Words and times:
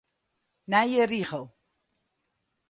Nije 0.71 1.03
rigel. 1.11 1.45